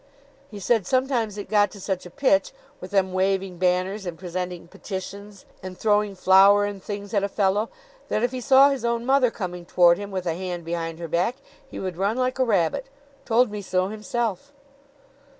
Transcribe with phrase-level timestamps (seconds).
[0.49, 4.67] He said sometimes it got to such a pitch, with them waving banners and presenting
[4.67, 7.69] petitions, and throwing flour and things at a fellow,
[8.07, 11.07] that if he saw his own mother coming toward him, with a hand behind her
[11.07, 11.35] back,
[11.67, 12.87] he would run like a rabbit.
[13.25, 14.51] Told me so himself."